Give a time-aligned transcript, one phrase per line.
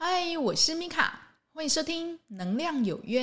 [0.00, 1.20] 嗨，我是米卡，
[1.52, 3.20] 欢迎收听《能量有约》。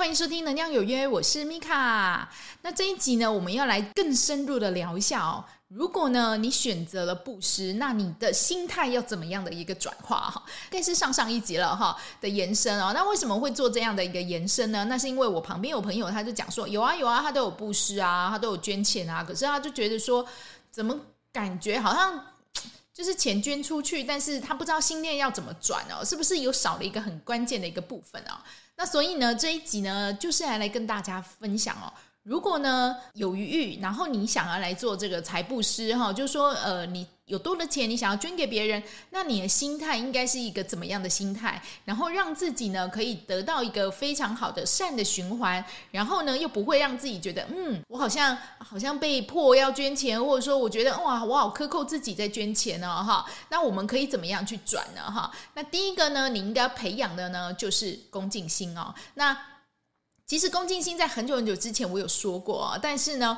[0.00, 2.26] 欢迎收听《能量有约》，我是米卡。
[2.62, 5.44] 那这一集呢，我们要来更深入的聊一下哦。
[5.68, 10.42] 如果呢，你选择了布施，那你的心态要怎么样的一个转化哈？
[10.70, 12.92] 该是上上一集了哈的延伸哦。
[12.94, 14.86] 那为什么会做这样的一个延伸呢？
[14.86, 20.24] 那是因为我旁边有朋友，他就讲说，有啊有啊，他都有布施啊，他都有捐钱啊，可是他就觉得说，
[20.70, 20.98] 怎么
[21.30, 22.24] 感觉好像
[23.00, 28.36] 就是钱捐出去，但是他不知道心念要怎么转哦，是不是有少了一个很关键的一个部分哦？
[28.76, 31.90] 那所以呢，这一集呢，就是来来跟大家分享哦。
[32.22, 41.62] 如果呢有余裕，然后你想要来做这个财布施哈，就是说呃你有多的钱，你想要捐给别人，那你的心态应该是一个怎么样的心态？
[41.84, 53.24] 然后让自己呢可以得到一个非常好的善的循环，然后呢又不会让自己觉得嗯我好像好像被迫要捐钱，或者说我觉得哇我好克扣自己在捐钱呢哈。
[53.48, 55.30] 那我们可以怎么样去转呢哈？
[55.54, 58.92] 那第一个呢你应该培养的呢就是恭敬心哦。
[59.14, 59.36] 那
[60.30, 63.36] 其实恭敬心在很久很久之前我有说过啊，但是呢，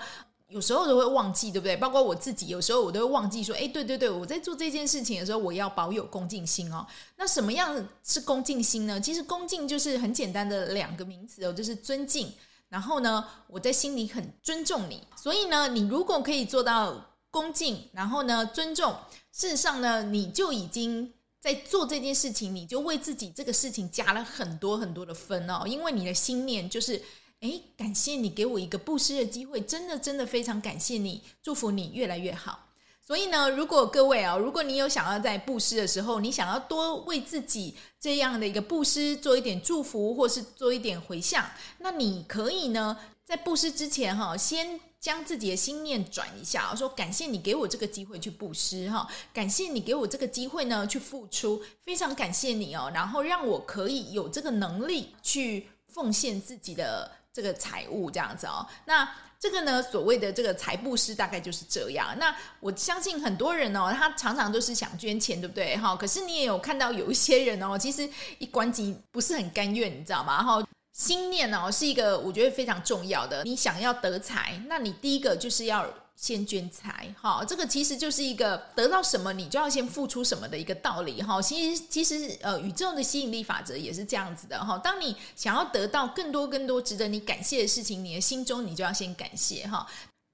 [0.49, 1.75] 有时候都会忘记，对不对？
[1.75, 6.87] 包括我自己，有时候我都会忘记说，哎，对对对，我在做这件事情的时候，我要保有恭敬心哦。
[7.17, 9.01] 那什么样是恭敬心呢？
[9.01, 12.31] 其实恭敬就是很简单的两个名词哦，就是尊敬。
[12.69, 16.95] 然后呢，我在心里很尊重你，所以呢，你如果可以做到
[17.31, 18.95] 恭敬，然后呢，尊重，
[19.33, 21.15] 事实上呢，你就已经。
[21.43, 27.03] 在做这件事情，你就为自己这个事情加了很多很多的分哦，因为你的心念就是，
[27.41, 32.69] 诶，感谢你给我一个布施的机会，真的真的非常感谢你，祝福你越来越好。
[33.05, 41.45] 所以呢，如果各位啊，如果你有想要在布施的时候，你想要多为自己这样的一个布施做一点祝福，或是做一点回向，
[41.79, 44.79] 那你可以呢，在布施之前哈，先。
[45.03, 49.05] 将自己的心念转一下，说感谢你给我这个机会去布施哈，
[49.35, 58.65] 感谢你给我这个机会呢去付出，非常感谢你哦，然后让我可以有这个能力去奉献自己的这个财物这样子哦。
[58.85, 62.17] 那这个呢，所谓的这个财布施大概就是这样。
[62.17, 65.97] 那我相信很多人哦，他常常都是想捐钱，对不对哈？
[65.97, 68.09] 可是你也有看到有一些人哦，其实
[68.39, 70.41] 一关机不是很甘愿，你知道吗？
[70.45, 70.65] 哈。
[71.03, 73.43] 心念哦，是一个我觉得非常重要的。
[73.43, 81.43] 你想要得财，那你第一个就是要先捐财，哈，这个其实就是一个得到什么你就要先付出什么的一个道理，哈。
[81.43, 84.79] 其实其实呃，宇宙的吸引力法则也是这样子的，哈。
[84.79, 89.85] 当你想要得到更多更多值得你感谢的事情，你的心中你就要先感谢，哈。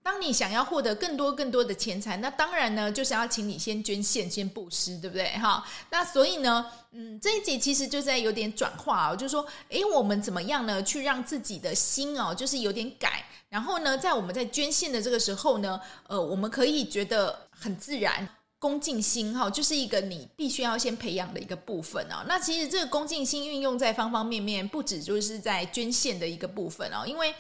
[0.03, 5.29] 当你想要获得更多更多的钱财，那当然呢，就是要请你先捐献、先布施，对不对？
[5.37, 18.27] 哈，那所以呢，嗯，这一集其实就在有点转化哦，就是说，诶，我们怎么样呢，去让自己的心哦，就是有点改，然后呢，在我们在捐献的这个时候呢，呃，我们可以觉得很自然，
[18.59, 22.25] 恭敬心哈，就是一个你必须要先培养的一个部分哦。
[22.27, 27.35] 那其实这个恭敬心运用在方方面面，不止就是在捐献的一个部分哦，因为。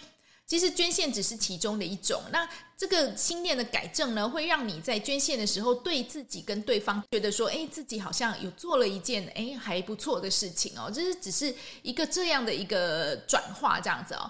[0.48, 14.28] 其实捐献只是其中的一种，那这个心念的改正呢，会让你在捐献的时候，对自己跟对方觉得说，哎，自己好像有做了一件哎还不错的事情哦，这是只是一个这样的一个转化这样子哦。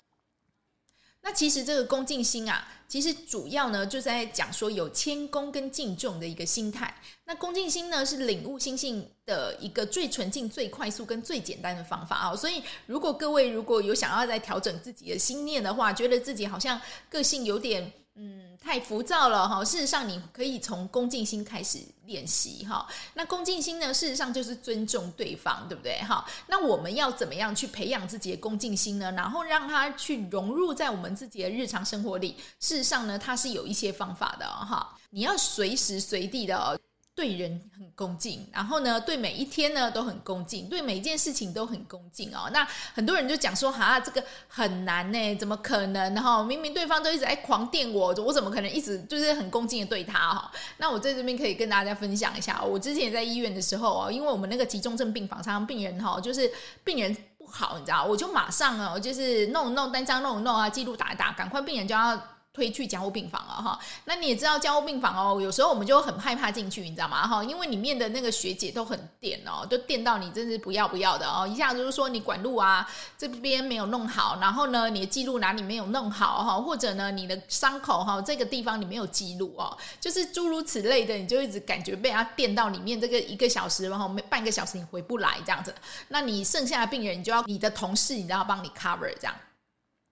[1.28, 6.94] 那其实这个恭敬心啊，其实主要呢就在讲说有谦恭跟敬重的一个心态。
[7.26, 12.34] 那恭敬心呢是领悟心性的一个最纯净、最快速跟最简单的方法啊。
[12.34, 16.80] 所以如果各位如果有想要在调整自己的心念的话，觉得自己好像
[17.10, 17.92] 个性有点。
[18.20, 19.64] 嗯，太浮躁了哈。
[19.64, 22.84] 事实上，你可以从恭敬心开始练习哈。
[23.14, 26.26] 那恭敬心呢，事实上就是尊重对方，对不对哈？
[26.48, 29.12] 那我们要怎么样去培养自己的恭敬心呢？
[29.12, 32.34] 然后让它去融入在我们自己的日常生活里。
[32.58, 34.98] 事实上呢，它是有一些方法的哈。
[35.10, 36.78] 你要随时随地的。
[37.18, 42.48] 对人很恭敬，然后呢，对每一天呢都很恭敬，对每一件事情都很恭敬哦。
[42.52, 42.64] 那
[42.94, 46.44] 很多人就讲说，哈、啊，这个很难呢，怎么可能哈？
[46.44, 50.48] 明明对方都一直在狂电我，我怎么可能一直就是很恭敬的对他哈？
[50.76, 56.48] 那我在这边可以跟大家分享一下，我之前在医院的时候啊，因为我们那个急重症病房，常常病人哈，就是
[56.84, 62.16] 病人不好，你知道，我就马上啊，就是弄弄单张弄弄啊，记录打一打，赶快病人就要。
[62.58, 67.24] 推去加护病房了哈，那你也知道加护病房哦，有时候我们就很害怕进去，你知道吗？
[67.24, 72.84] 哈，因为里面的那个学姐都很电哦，都电到你真是不要不要的哦，一下子就说你管路啊
[73.16, 85.72] 这边没有弄好，然后呢你的记录哪里没有弄好哈，或者呢你的伤口哈这个地方你没有记录哦，就是诸如此类的，你就一直感觉被他电到里面这个一个小时然后没半个小时你回不来这样子，
[86.08, 89.34] 那你剩下的病人你就要你的同事你都要帮你 cover 这样。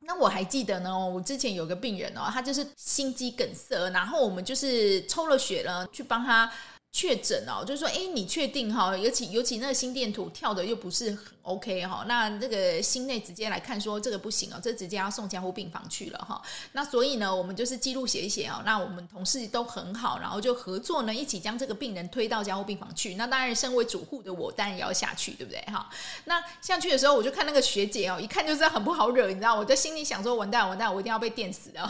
[0.07, 6.51] 那我还记得呢，我之前有个病人哦，他就是心肌梗塞，然后我们就是抽了血了，去帮他。
[6.97, 8.97] 确诊哦，就是说，哎，你确定哈？
[8.97, 16.41] 尤其尤其那个心电图跳的又不是很 OK 哈，那这个心内直接来看说这个不行哦，这直接要送加护病房去了哈。
[16.73, 18.63] 那所以呢，我们就是记录写一写哦。
[18.65, 23.17] 那我们同事都很好，然后就合作呢，一起将这个病人推到加护病房去。
[23.17, 25.91] 那当然，身为主护的我当然也要下去，对不对哈？
[26.25, 31.87] 那下去的时候，我就看那个学姐哦，一看就知道很不好惹，你知道，我在心里想说，完蛋完蛋，我一定要被电死的，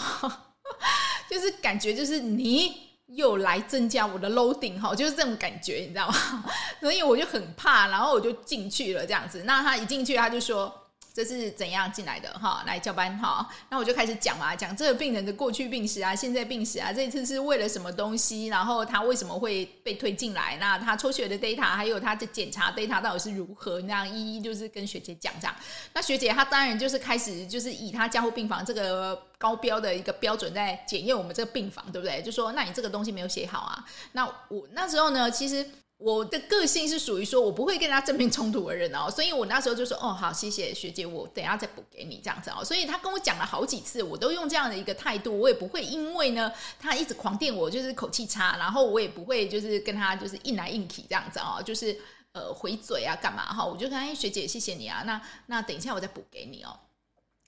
[1.30, 2.85] 就是感觉就是你。
[3.06, 6.44] 又来增加我的 loading 哈，就是这种感觉，你知道吗？
[6.80, 9.42] 所以我就很怕，然后我就进去了这样子。
[9.44, 10.85] 那他一进去，他就说。
[11.16, 12.62] 这是怎样进来的哈？
[12.66, 18.48] 来交班哈，那我就开始讲嘛，讲这个病人的过去病史啊，现在病史啊，这一次是为了什么东西？
[18.48, 20.58] 然后他为什么会被推进来？
[20.60, 23.80] 那他抽血的 data 还有他的检查 data 到底是如何？
[23.80, 25.56] 那样一一就是跟学姐讲这样。
[25.94, 32.20] 那学姐她当然就是开始就是以她加护病房这个高标的一个标准在检验我们这个病房，对不对？
[32.20, 33.82] 就说那你这个东西没有写好啊？
[34.12, 35.66] 那我那时候呢，其实。
[35.98, 42.62] 我的个性是属于说，我不会跟他正面冲突的人哦， 所以我那时候就说，哦，好，谢谢学姐，我等下再补给你这样子哦。
[42.62, 51.98] 所以他跟我讲了好几次，我都用这样的一个态度，我也不会因为呢他一直狂电我，就是口气差，然后我也不会就是跟他就是硬来硬去这样子哦，就是
[52.32, 56.78] 呃回嘴啊干嘛哈，我就跟他，哎，学姐谢谢你啊，那那等一下我再补给你哦。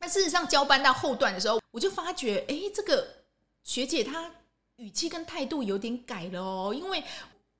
[0.00, 3.06] 那事实上交班到后段的时候，我就发觉，哎，这个
[3.62, 4.32] 学姐她
[4.76, 7.04] 语气跟态度有点改了哦，因为。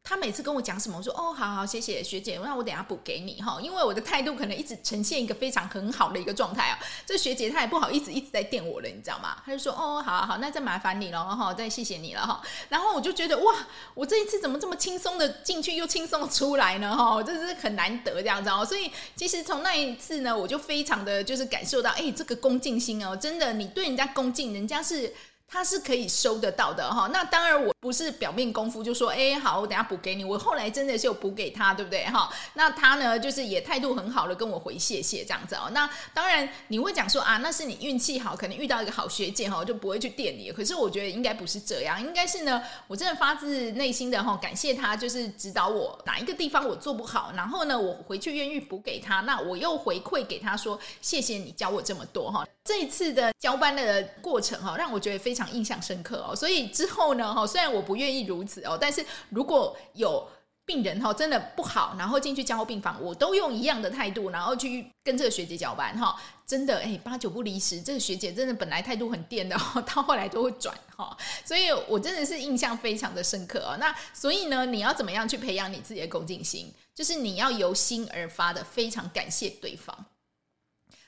[0.09, 6.79] 他每次跟我讲什么，我说哦，好好，谢谢学姐，那我等下补给你哈，因为我的态度可能一直呈现一个非常很好的一个状态啊。
[7.05, 9.37] 这学姐她也不好意思一直在电我了，你知道吗？
[9.45, 12.41] 她就说哦，好好，那再麻烦你了哈，再谢谢你了哈。
[12.71, 13.55] 然后我就觉得哇，
[13.93, 16.97] 我这一次怎么这么轻松的进去又轻松的出来呢？
[16.97, 18.65] 哈，这是很难得这样子哦。
[18.65, 25.13] 所以其实从那一次呢，我就非常的就是感受到，哎，这个恭敬心哦，真的，你对人家恭敬，人家是。
[25.51, 30.23] 他是可以收得到的哈，那当然我不是表面功夫就说，哎，好，我等下补给你。
[30.23, 32.31] 我后来真的是有补给他，对不对哈？
[32.53, 35.71] 那他呢，就是也态度很好的跟我回谢谢这样子哦。
[35.73, 40.53] 那当然你会讲说啊，那是你运气好，可能遇到一个好学姐哈，就不会去电你。
[40.53, 52.47] 可是我觉得应该不是这样，应该是呢，我真的发自内心的哈感谢他，就是指导我哪一个地方我做不好，然后呢，我回去愿意补给他，那我又回馈给他说，谢谢你教我这么多哈。
[52.63, 55.38] 这一次的交班的过程哈，让我觉得非常。
[55.39, 60.29] 常印象深刻哦，所以之后呢，哈，虽然我不愿意如此哦，但是如果有
[60.67, 66.15] 病人哈真的不好，然后进去加护病房，我都用一样的态度，然后去跟这个学姐交班哈，
[66.47, 69.57] 真的哎，八九不离十，这个学姐真的本来态度很电的，
[69.87, 73.77] 到后来都会转哈，所以我真的是印象非常的深刻哦。
[73.79, 76.71] 那所以呢，你要怎么样去培养你自己的恭敬心？
[76.95, 79.97] 就是你要由心而发的非常感谢对方。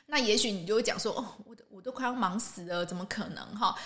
[0.07, 3.77] 那也许你就会讲说，哦，我都我都快要忙死了，怎么可能哈？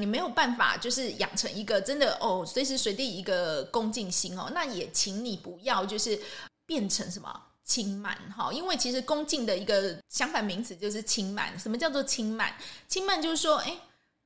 [0.00, 4.50] 你没有办法，就是养成一个真的哦，随时随地一个恭敬心哦。
[4.52, 6.18] 那也请你不要就是
[6.66, 11.56] 变成什么轻慢哈，因为其实恭敬的一个相反名词就是轻慢。
[11.58, 12.52] 什么叫做轻慢？
[12.88, 13.78] 轻慢就是说，哎。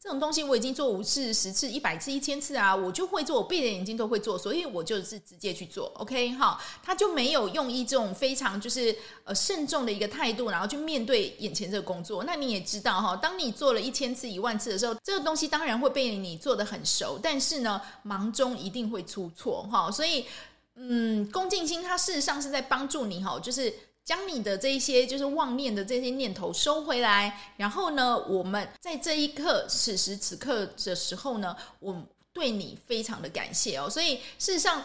[0.05, 12.23] 这种东西我已经做五次、十次、一百次、一千次啊，我就会做，我闭着眼睛都会做，所以我就是直接去做，OK 哈，他就没有用一种非常就是呃慎重的一个态度，然后去面对眼前这个工作。
[12.25, 20.27] 那你也知道哈，当你做了一千次、一万次的时候，这个东西当然会被你做得很熟，但是呢，忙中一定会出错哈，所以
[20.75, 23.73] 嗯，恭敬心它事实上是在帮助你哈，就是。
[24.05, 31.97] 将你的这一些就是妄念的这些念头收回来，然后呢，我们在这一刻、此时此刻的时候呢，我
[32.33, 33.89] 对你非常的感谢哦。
[33.89, 34.85] 所以事实上，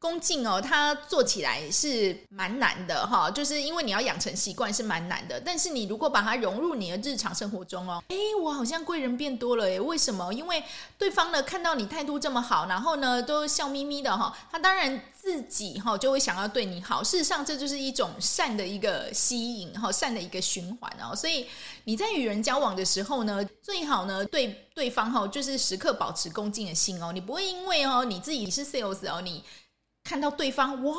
[0.00, 5.40] 恭敬哦，它做起来是蛮难的哈，就是因为你要养成习惯是蛮难的。
[5.40, 10.32] 但是你如果把它融入你的日常生活中哦，诶，我好像贵人变多了诶，为什么？
[10.32, 10.62] 因为
[10.96, 17.02] 对方呢看到你态度这么好，然后呢都笑眯眯的哈，他当然自己哈就会想要对你好。
[17.02, 21.14] 事实上，这就是一种善的一个吸引哈，善的一个循环哦。
[21.16, 21.44] 所以
[21.82, 29.42] 你在与人交往的时候呢，最好呢对对方哈就是时刻保持恭敬的心哦，你不会因为哦你自己是 sales 哦你。
[30.08, 30.94] 看到对方哇，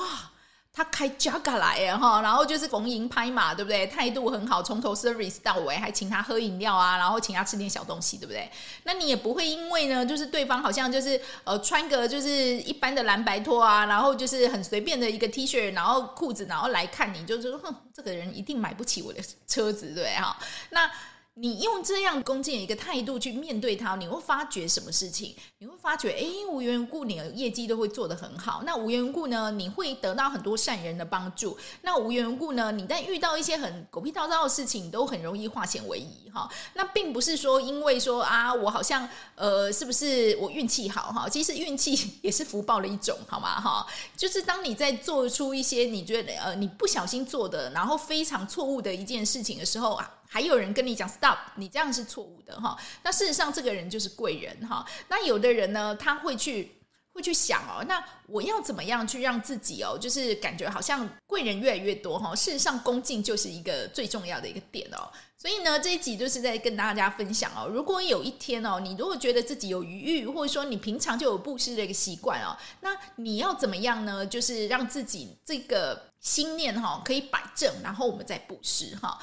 [0.71, 3.87] 他开 Jaga 来哈，然后就是逢迎拍马，对不对？
[3.87, 8.47] 态度很好，从头 service 到尾，还请他喝饮料啊，然后请他吃点小东西，对不对？
[8.83, 20.37] 那你也不会因为呢，就是对方好像就是呃穿个就是一般的蓝白拖啊，然后就是很随便的一个 T 恤，然后裤子，然后来看你，就是哼，这个人一定买不起我的车子，对不对哈？
[20.69, 20.91] 那。
[21.41, 25.33] 你用这样恭敬的一个态度去面对它，你会发觉什么事情？
[25.59, 28.61] 你会发觉，哎，无缘无故你的业绩都会做得很好。
[28.65, 31.57] 那无缘无故呢，你会得到很多善人的帮助。
[31.81, 36.49] 那无缘无故呢，你在遇到一些很狗屁倒灶的事情，都很容易化险为夷哈。
[36.73, 41.29] 那并不是说因为说啊，我好像呃，是不是我运气好哈？
[41.29, 43.87] 其实运气也是福报的一种，好吗哈？
[44.17, 50.15] 就是当你在做出一些你觉得呃你不小心做的，然后非常错误的一件事情的时候啊。
[50.31, 52.77] 还有人跟你讲 stop，你这样是错误的哈。
[53.01, 54.85] 那事实上，这个人就是贵人哈。
[55.07, 56.71] 那有的人呢，他会去
[57.11, 62.35] 会去想哦，那我要怎么样去让自己哦，就是感觉好像贵人越来越多哈。
[62.35, 65.09] 事实上，恭敬就是一个最重要的一个点哦。
[65.35, 67.67] 所以呢，这一集就是在跟大家分享哦。
[67.67, 74.23] 如果有一天哦，你如果觉得自己有余裕，或者说你平常就有布施的一个习惯哦，那你要怎么样呢？
[74.23, 79.17] 就是让自己这个心念哈可以摆正，然后我们再布施哈。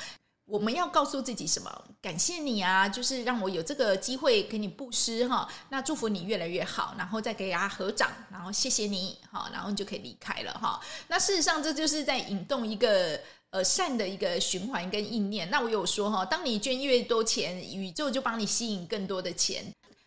[0.46, 1.84] 我们要告诉自己什么？
[2.00, 5.48] 感谢你啊，就是让我有这个机会给你布施哈。
[5.70, 10.80] 那祝福你越来越好，然后再给大家合掌，然后谢谢你哈，然后你就可以离开了哈。
[11.08, 15.50] 那事实上，这就是在引动一个呃善的一个循环跟意念。
[15.50, 19.64] 那我有说哈，当你捐越多钱，宇宙就帮你吸引更多的钱。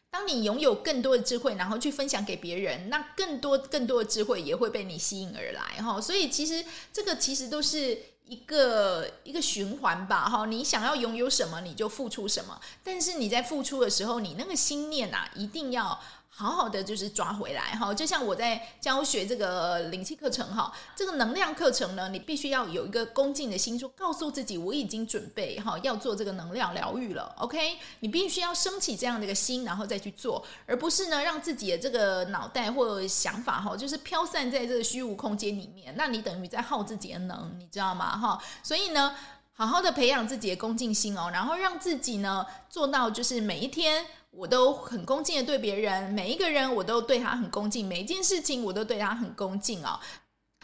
[0.10, 6.00] 当你拥有更多的智慧，然后去分享给别人，那更多更多的智慧也会被你吸引而来哈。
[6.00, 8.02] 所以其实这个其实都是。
[8.30, 12.62] 一个一个循环吧，哈，你想要拥有什么，你就付出什么。
[12.84, 16.00] 但是你在付出的时候，你那个心念啊，一定要。
[16.32, 27.78] 好好的就是抓回来哈，就像我在教学这个灵气课程哈，这个能量课程呢，你必须要有一个恭敬的心，说告诉自己我已经准备哈要做这个能量疗愈了，OK？
[28.00, 38.18] 你必须要升起这样的一个心，然后再去做，而不是呢让自己的这个脑袋或想法哈，就是飘散在这个虚无空间里面，那你等于在耗自己的能，你知道吗？
[38.18, 39.14] 哈，所以呢，
[39.52, 44.06] 好好的培养自己的恭敬心哦，然后让自己呢做到就是每一天。
[44.32, 50.00] 我都很恭敬的对别人，每一个人我都对他很恭敬，每一件事情我都对他很恭敬哦。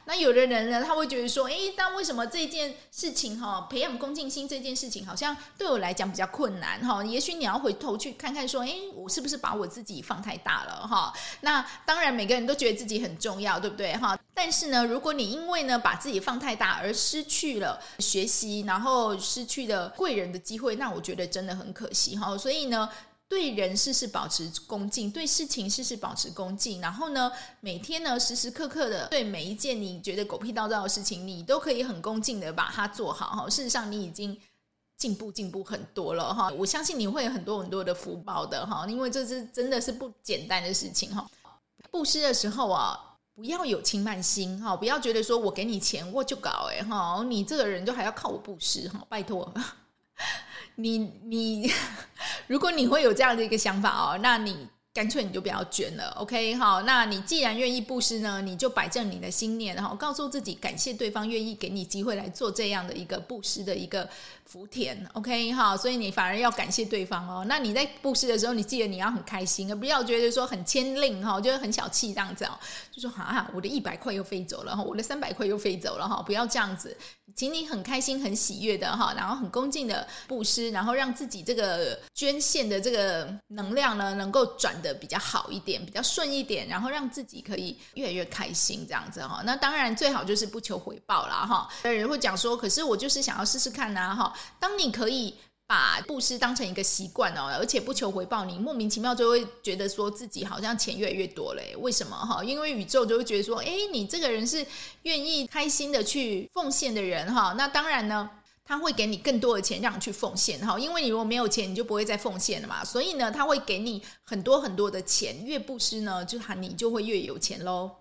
[0.08, 7.04] 那有的人呢，他会觉得说，诶，但为什么这件事情哈，培养恭敬心这件事情好像对我来讲比较困难哈？
[7.04, 11.12] 也许你要回头去看看说，诶，我是不是把我自己放太大了哈？
[11.42, 14.16] 那当然，每个人都觉得自己很重要，对不对哈？
[14.36, 22.38] 但是呢，如果你因为呢把自己放太大而失去了学习，然后失去了贵人的机会，那我觉得真的很可惜哈。
[22.38, 22.88] 所以呢。
[23.28, 33.50] 对人事事保持恭敬，对事情事事保持恭敬，然后呢，每天呢时时刻刻的对每一件你觉得狗屁倒灶的事情，你都可以很恭敬的把它做好哈。
[33.50, 34.40] 事实上，你已经
[34.96, 36.52] 进步进步很多了哈。
[36.52, 41.28] 我相信你会有很多很多的福报的哈，因为这是真的是不简单的事情哈。
[41.90, 49.52] 布施的时候啊，不要有轻慢心哈，不要觉得说我给你钱我就搞哎哈，你这个人就还要靠我布施哈，拜托。
[50.76, 51.72] 你你，
[52.48, 54.68] 如果你会有这样的一个想法哦，那你。
[54.96, 56.56] 干脆你就不要捐了，OK？
[56.56, 64.10] 好，那你既然愿意布施呢，你就摆正你的心念，然后告诉自己感谢对方愿意给你机会来做这样的一个布施的一个
[64.46, 65.52] 福田，OK？
[65.54, 67.44] 哈，所以你反而要感谢对方哦。
[67.50, 72.58] 那你在布施的时候，你记得你要很开心，而不要觉得说很谦吝哈，就是很小气这样子哦。
[72.92, 76.96] 就说啊，我的一百块又飞走了哈，我的三百块又飞走了哈，不要这样子，
[77.36, 84.76] 请你很开心、很喜悦的哈，然后很恭敬的布施，然后让自己这个捐献的这个能量呢，能够转。
[84.76, 89.42] 的比较好一点，比较顺一点，然后让自己可以越来越开心，这样子哈。
[89.46, 91.68] 那当然最好就是不求回报啦哈。
[91.86, 94.35] 有人会讲说，可是我就是想要试试看呐哈。
[94.60, 95.36] 当你可以
[95.68, 101.62] 把布施当成一个习惯哦，而且不求回报，你莫名其妙就会觉得说自己好像钱越来越多了。
[101.80, 102.44] 为什么哈？
[102.44, 104.66] 因为宇宙就会觉得说，诶，你这个人是
[105.04, 107.54] 愿意开心的去奉献的人哈。
[107.58, 108.30] 那当然呢。
[108.68, 112.84] 他会给你更多的钱让你去奉献哈，因为你如果没有钱，你就不会再奉献了嘛。
[112.84, 117.92] 所以呢，他会给你很多很多的钱，越布施呢，就喊你就会越有钱喽。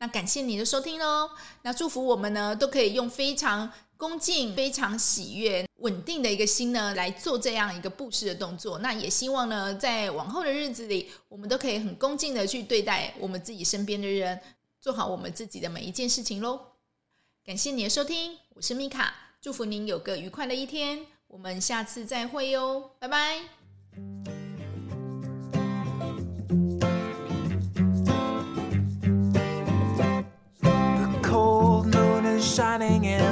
[0.00, 1.30] 那感谢你的收听喽，
[1.62, 3.70] 那祝福我们呢都可以用非常
[4.02, 8.80] 恭敬非常喜悦稳定的一个心呢来做这样一个布施的动作。
[8.80, 14.40] 那也希望呢在往后的日子里我们都可以很恭敬的去对待我们自己身边的人
[14.80, 16.58] 做好我们自己的每一件事情喽
[17.44, 23.42] 感谢你的收听我是米卡祝福您有个愉快的一天我们下次再会哟拜拜。
[30.60, 33.31] The cold moon is shining in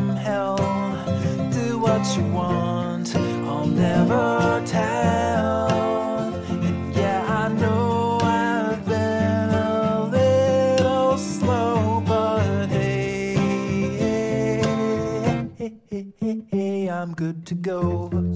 [17.51, 18.30] To go.